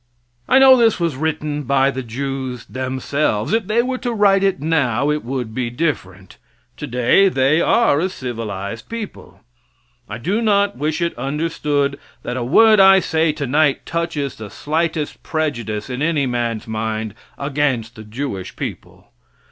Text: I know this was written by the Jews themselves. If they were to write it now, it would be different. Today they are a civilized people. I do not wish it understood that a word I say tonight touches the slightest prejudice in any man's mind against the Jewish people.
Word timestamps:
I 0.49 0.57
know 0.57 0.77
this 0.77 0.99
was 0.99 1.15
written 1.15 1.61
by 1.61 1.91
the 1.91 2.01
Jews 2.01 2.65
themselves. 2.65 3.53
If 3.53 3.67
they 3.67 3.83
were 3.83 3.99
to 3.99 4.11
write 4.13 4.41
it 4.43 4.59
now, 4.59 5.11
it 5.11 5.23
would 5.23 5.53
be 5.53 5.69
different. 5.69 6.39
Today 6.75 7.29
they 7.29 7.61
are 7.61 7.99
a 7.99 8.09
civilized 8.09 8.89
people. 8.89 9.41
I 10.09 10.17
do 10.17 10.41
not 10.41 10.75
wish 10.75 11.03
it 11.03 11.15
understood 11.19 11.99
that 12.23 12.35
a 12.35 12.43
word 12.43 12.79
I 12.79 12.99
say 12.99 13.31
tonight 13.31 13.85
touches 13.85 14.33
the 14.37 14.49
slightest 14.49 15.21
prejudice 15.21 15.87
in 15.87 16.01
any 16.01 16.25
man's 16.25 16.67
mind 16.67 17.13
against 17.37 17.93
the 17.95 18.03
Jewish 18.03 18.55
people. 18.55 19.11